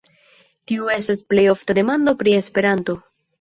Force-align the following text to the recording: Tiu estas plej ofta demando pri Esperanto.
Tiu 0.71 0.87
estas 0.93 1.21
plej 1.33 1.43
ofta 1.53 1.77
demando 1.81 2.15
pri 2.23 2.35
Esperanto. 2.39 2.99